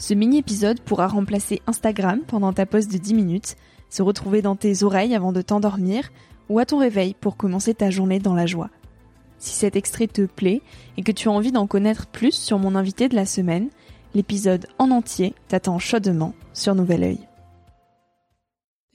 Ce 0.00 0.14
mini-épisode 0.14 0.80
pourra 0.80 1.08
remplacer 1.08 1.60
Instagram 1.66 2.20
pendant 2.26 2.54
ta 2.54 2.64
pause 2.64 2.88
de 2.88 2.96
10 2.96 3.12
minutes, 3.12 3.56
se 3.90 4.00
retrouver 4.00 4.40
dans 4.40 4.56
tes 4.56 4.82
oreilles 4.82 5.14
avant 5.14 5.30
de 5.30 5.42
t'endormir 5.42 6.10
ou 6.48 6.58
à 6.58 6.64
ton 6.64 6.78
réveil 6.78 7.14
pour 7.20 7.36
commencer 7.36 7.74
ta 7.74 7.90
journée 7.90 8.18
dans 8.18 8.34
la 8.34 8.46
joie. 8.46 8.70
Si 9.36 9.54
cet 9.54 9.76
extrait 9.76 10.06
te 10.06 10.22
plaît 10.22 10.62
et 10.96 11.02
que 11.02 11.12
tu 11.12 11.28
as 11.28 11.32
envie 11.32 11.52
d'en 11.52 11.66
connaître 11.66 12.06
plus 12.06 12.32
sur 12.32 12.58
mon 12.58 12.76
invité 12.76 13.10
de 13.10 13.14
la 13.14 13.26
semaine, 13.26 13.68
l'épisode 14.14 14.68
en 14.78 14.90
entier 14.90 15.34
t'attend 15.48 15.78
chaudement 15.78 16.32
sur 16.54 16.74
Nouvel 16.74 17.02
Oeil. 17.02 17.28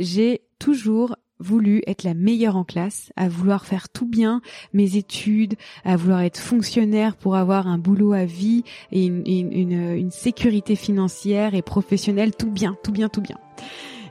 J'ai 0.00 0.42
toujours 0.58 1.14
voulu 1.40 1.82
être 1.86 2.02
la 2.02 2.14
meilleure 2.14 2.56
en 2.56 2.64
classe, 2.64 3.12
à 3.16 3.28
vouloir 3.28 3.64
faire 3.64 3.88
tout 3.88 4.06
bien 4.06 4.40
mes 4.72 4.96
études, 4.96 5.54
à 5.84 5.96
vouloir 5.96 6.20
être 6.22 6.38
fonctionnaire 6.38 7.16
pour 7.16 7.36
avoir 7.36 7.66
un 7.66 7.78
boulot 7.78 8.12
à 8.12 8.24
vie 8.24 8.64
et 8.92 9.06
une, 9.06 9.22
une, 9.26 9.72
une 9.72 10.10
sécurité 10.10 10.76
financière 10.76 11.54
et 11.54 11.62
professionnelle, 11.62 12.34
tout 12.34 12.50
bien, 12.50 12.76
tout 12.82 12.92
bien, 12.92 13.08
tout 13.08 13.22
bien. 13.22 13.38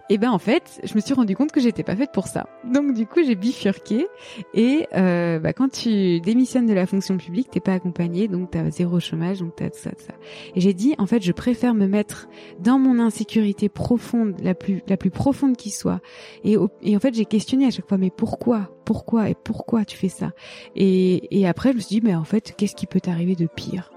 Et 0.09 0.17
ben 0.17 0.31
en 0.31 0.39
fait, 0.39 0.79
je 0.83 0.95
me 0.95 1.01
suis 1.01 1.13
rendu 1.13 1.35
compte 1.35 1.51
que 1.51 1.59
j'étais 1.59 1.83
pas 1.83 1.95
faite 1.95 2.11
pour 2.13 2.27
ça. 2.27 2.47
Donc 2.63 2.93
du 2.93 3.05
coup, 3.05 3.21
j'ai 3.25 3.35
bifurqué. 3.35 4.07
Et 4.53 4.87
euh, 4.95 5.39
bah, 5.39 5.51
quand 5.53 5.69
tu 5.69 6.21
démissionnes 6.21 6.65
de 6.65 6.73
la 6.73 6.85
fonction 6.85 7.17
publique, 7.17 7.49
t'es 7.51 7.59
pas 7.59 7.73
accompagné, 7.73 8.27
donc 8.27 8.51
t'as 8.51 8.69
zéro 8.69 8.99
chômage, 8.99 9.39
donc 9.39 9.55
t'as 9.55 9.69
tout 9.69 9.79
ça, 9.79 9.91
tout 9.91 10.05
ça. 10.05 10.13
Et 10.55 10.61
j'ai 10.61 10.73
dit, 10.73 10.95
en 10.97 11.07
fait, 11.07 11.21
je 11.21 11.31
préfère 11.33 11.73
me 11.73 11.87
mettre 11.87 12.29
dans 12.59 12.79
mon 12.79 12.99
insécurité 12.99 13.67
profonde, 13.67 14.35
la 14.41 14.55
plus 14.55 14.81
la 14.87 14.95
plus 14.95 15.11
profonde 15.11 15.57
qui 15.57 15.71
soit. 15.71 15.99
Et, 16.43 16.55
et 16.81 16.95
en 16.95 16.99
fait, 16.99 17.13
j'ai 17.13 17.25
questionné 17.25 17.65
à 17.65 17.71
chaque 17.71 17.87
fois, 17.89 17.97
mais 17.97 18.09
pourquoi, 18.09 18.69
pourquoi? 18.85 19.29
Et 19.29 19.35
pourquoi 19.35 19.83
tu 19.83 19.97
fais 19.97 20.09
ça? 20.09 20.31
Et, 20.75 21.37
et 21.37 21.47
après, 21.47 21.71
je 21.71 21.75
me 21.75 21.81
suis 21.81 21.99
dit, 21.99 22.01
mais 22.01 22.15
en 22.15 22.23
fait, 22.23 22.53
qu'est-ce 22.57 22.75
qui 22.75 22.87
peut 22.87 23.01
t'arriver 23.01 23.35
de 23.35 23.47
pire? 23.47 23.91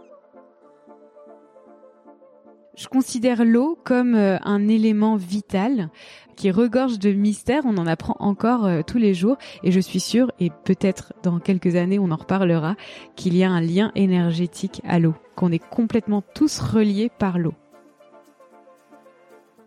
Je 2.76 2.88
considère 2.88 3.44
l'eau 3.44 3.78
comme 3.84 4.14
euh, 4.14 4.38
un 4.42 4.68
élément 4.68 5.16
vital 5.16 5.90
qui 6.36 6.50
regorge 6.50 6.98
de 6.98 7.12
mystères. 7.12 7.62
On 7.66 7.76
en 7.76 7.86
apprend 7.86 8.16
encore 8.20 8.66
euh, 8.66 8.82
tous 8.86 8.98
les 8.98 9.12
jours 9.12 9.36
et 9.62 9.72
je 9.72 9.80
suis 9.80 10.00
sûre, 10.00 10.32
et 10.40 10.50
peut-être 10.64 11.12
dans 11.22 11.38
quelques 11.38 11.76
années 11.76 11.98
on 11.98 12.10
en 12.10 12.16
reparlera, 12.16 12.76
qu'il 13.16 13.36
y 13.36 13.44
a 13.44 13.50
un 13.50 13.60
lien 13.60 13.92
énergétique 13.94 14.80
à 14.84 14.98
l'eau, 14.98 15.14
qu'on 15.36 15.52
est 15.52 15.64
complètement 15.64 16.22
tous 16.34 16.58
reliés 16.60 17.10
par 17.18 17.38
l'eau. 17.38 17.54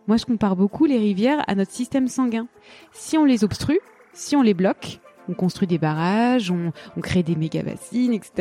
Moi, 0.06 0.18
je 0.18 0.26
compare 0.26 0.54
beaucoup 0.54 0.84
les 0.84 0.98
rivières 0.98 1.42
à 1.46 1.54
notre 1.54 1.70
système 1.70 2.08
sanguin. 2.08 2.46
Si 2.92 3.16
on 3.16 3.24
les 3.24 3.42
obstrue, 3.42 3.80
si 4.12 4.36
on 4.36 4.42
les 4.42 4.52
bloque, 4.52 5.00
on 5.28 5.34
construit 5.34 5.66
des 5.66 5.78
barrages, 5.78 6.50
on, 6.50 6.72
crée 7.00 7.22
des 7.22 7.36
méga 7.36 7.62
bassines, 7.62 8.12
etc. 8.12 8.32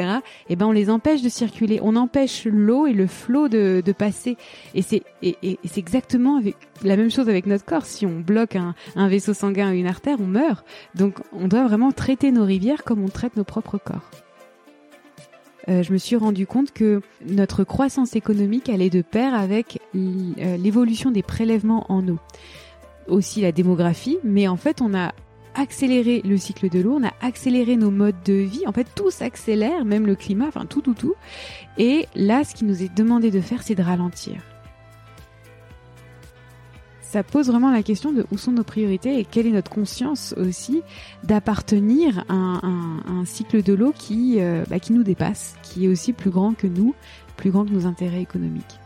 Et 0.48 0.54
eh 0.54 0.56
ben 0.56 0.68
on 0.68 0.72
les 0.72 0.90
empêche 0.90 1.22
de 1.22 1.30
circuler, 1.30 1.80
on 1.82 1.96
empêche 1.96 2.46
l'eau 2.46 2.88
et 2.88 2.94
le 2.94 3.08
flot 3.08 3.48
de, 3.48 3.82
passer. 3.98 4.38
Et 4.74 4.82
c'est 4.82 5.04
exactement 5.78 6.42
la 6.84 6.98
même 6.98 7.12
chose 7.12 7.30
avec 7.30 7.46
notre 7.46 7.66
corps. 7.66 7.86
Si 7.86 8.06
on 8.06 8.20
bloque 8.20 8.56
un, 8.56 9.08
vaisseau 9.08 9.34
sanguin 9.34 9.72
ou 9.72 9.74
une 9.74 9.88
artère, 9.88 10.18
on 10.20 10.28
meurt. 10.28 10.66
Donc 10.96 11.20
on 11.32 11.48
doit 11.48 11.66
vraiment 11.68 11.92
traiter 11.92 12.32
nos 12.32 12.46
rivières 12.46 12.84
comme 12.84 13.04
on 13.04 13.10
traite 13.10 13.38
nos 13.38 13.44
propres 13.44 13.78
corps. 13.78 14.10
Euh, 15.70 15.82
je 15.82 15.94
me 15.94 15.98
suis 15.98 16.18
rendu 16.18 16.46
compte 16.46 16.74
que 16.74 17.02
notre 17.26 17.64
croissance 17.64 18.18
économique 18.18 18.68
allait 18.68 18.90
de 18.90 19.02
pair 19.02 19.34
avec 19.34 19.80
euh, 19.96 20.58
l'évolution 20.58 21.10
des 21.10 21.24
prélèvements 21.24 21.86
en 21.90 22.06
eau 22.08 22.20
aussi 23.08 23.42
la 23.42 23.52
démographie, 23.52 24.18
mais 24.24 24.48
en 24.48 24.56
fait 24.56 24.82
on 24.82 24.94
a 24.94 25.14
accéléré 25.56 26.22
le 26.24 26.38
cycle 26.38 26.70
de 26.70 26.80
l'eau, 26.80 26.98
on 27.00 27.06
a 27.06 27.14
accéléré 27.22 27.76
nos 27.76 27.92
modes 27.92 28.22
de 28.26 28.34
vie. 28.34 28.66
En 28.68 28.72
fait, 28.72 28.88
tout 28.96 29.12
s'accélère, 29.12 29.86
même 29.86 30.06
le 30.06 30.16
climat, 30.16 30.48
enfin 30.48 30.66
tout, 30.66 30.82
tout, 30.82 30.94
tout. 30.94 31.16
Et 31.78 32.08
là, 32.16 32.44
ce 32.44 32.56
qui 32.56 32.66
nous 32.66 32.84
est 32.84 32.94
demandé 32.94 33.32
de 33.32 33.42
faire, 33.42 33.64
c'est 33.64 33.76
de 33.76 33.84
ralentir. 33.84 34.42
Ça 37.02 37.22
pose 37.22 37.48
vraiment 37.48 37.70
la 37.70 37.84
question 37.84 38.12
de 38.12 38.26
où 38.32 38.40
sont 38.40 38.54
nos 38.54 38.64
priorités 38.64 39.20
et 39.20 39.24
quelle 39.24 39.46
est 39.46 39.52
notre 39.52 39.70
conscience 39.70 40.34
aussi 40.36 40.82
d'appartenir 41.24 42.26
à, 42.28 42.34
un, 42.34 43.24
cycle 43.26 43.62
de 43.62 43.74
l'eau 43.74 43.94
euh, 44.12 44.66
bah, 44.68 44.80
qui 44.80 44.94
nous 44.94 45.04
dépasse, 45.04 45.56
qui 45.62 45.86
est 45.86 45.88
aussi 45.88 46.12
plus 46.12 46.32
grand 46.32 46.58
que 46.58 46.66
nous, 46.66 46.96
plus 47.38 47.52
grand 47.52 47.66
que 47.66 47.72
nos 47.72 47.86
intérêts 47.86 48.22
économiques. 48.22 48.80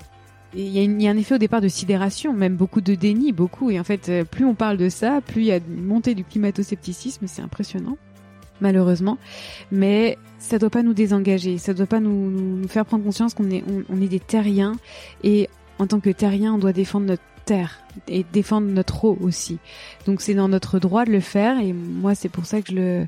Il 0.53 0.67
y, 0.69 1.07
a 1.07 1.11
un 1.11 1.17
effet 1.17 1.35
au 1.35 1.39
départ 1.39 1.61
de 1.61 1.67
sidération, 1.67 2.33
même 2.33 2.55
beaucoup 2.55 2.79
de 2.81 2.95
déni, 2.95 3.31
beaucoup. 3.33 3.69
Et 3.69 3.79
en 3.79 3.83
fait, 3.83 4.09
euh, 4.09 4.23
plus 4.23 4.45
on 4.45 4.55
parle 4.55 4.77
de 4.77 4.89
ça, 4.89 5.19
plus 5.21 5.41
il 5.41 5.47
y 5.47 5.51
a 5.51 5.57
une 5.57 5.83
montée 5.83 6.15
du 6.15 6.23
climato-scepticisme, 6.23 7.27
c'est 7.27 7.41
impressionnant, 7.41 7.97
malheureusement. 8.61 9.17
Mais 9.71 10.17
ça 10.39 10.57
doit 10.57 10.69
pas 10.69 10.83
nous 10.83 10.93
désengager, 10.93 11.57
ça 11.57 11.73
doit 11.73 11.85
pas 11.85 11.99
nous, 11.99 12.31
nous, 12.31 12.67
faire 12.67 12.85
prendre 12.85 13.03
conscience 13.03 13.33
qu'on 13.33 13.49
est, 13.51 13.63
on, 13.89 14.01
est 14.01 14.07
des 14.07 14.21
terriens. 14.21 14.77
Et 15.23 15.49
en 15.79 15.87
tant 15.87 15.99
que 15.99 16.09
terriens, 16.09 16.53
on 16.53 16.57
doit 16.57 16.73
défendre 16.73 17.07
notre 17.07 17.23
terre 17.45 17.79
et 18.07 18.25
défendre 18.31 18.67
notre 18.67 19.03
eau 19.03 19.17
aussi. 19.21 19.59
Donc 20.05 20.21
c'est 20.21 20.33
dans 20.33 20.47
notre 20.47 20.79
droit 20.79 21.03
de 21.03 21.11
le 21.11 21.19
faire. 21.19 21.59
Et 21.59 21.73
moi, 21.73 22.15
c'est 22.15 22.29
pour 22.29 22.45
ça 22.45 22.61
que 22.61 22.71
je 22.71 22.75
le 22.75 23.07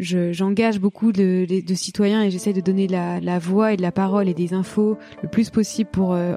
j'engage 0.00 0.78
beaucoup 0.78 1.12
de, 1.12 1.44
de, 1.48 1.74
citoyens 1.74 2.22
et 2.22 2.30
j'essaie 2.30 2.52
de 2.52 2.60
donner 2.60 2.86
la, 2.86 3.18
la, 3.20 3.40
voix 3.40 3.72
et 3.72 3.76
de 3.76 3.82
la 3.82 3.90
parole 3.90 4.28
et 4.28 4.34
des 4.34 4.54
infos 4.54 4.96
le 5.22 5.28
plus 5.28 5.50
possible 5.50 5.90
pour 5.90 6.14
euh, 6.14 6.36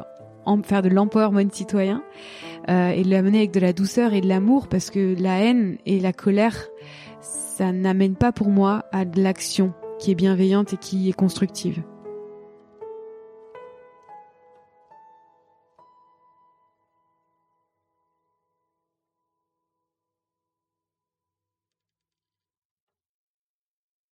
faire 0.63 0.81
de 0.81 0.89
l'empowerment 0.89 1.51
citoyen 1.51 2.03
euh, 2.69 2.89
et 2.89 3.03
l'amener 3.03 3.39
avec 3.39 3.51
de 3.51 3.59
la 3.59 3.73
douceur 3.73 4.13
et 4.13 4.21
de 4.21 4.27
l'amour 4.27 4.67
parce 4.67 4.89
que 4.89 5.15
la 5.19 5.39
haine 5.39 5.77
et 5.85 5.99
la 5.99 6.13
colère, 6.13 6.67
ça 7.21 7.71
n'amène 7.71 8.15
pas 8.15 8.31
pour 8.31 8.49
moi 8.49 8.85
à 8.91 9.05
de 9.05 9.21
l'action 9.21 9.73
qui 9.99 10.11
est 10.11 10.15
bienveillante 10.15 10.73
et 10.73 10.77
qui 10.77 11.09
est 11.09 11.13
constructive. 11.13 11.83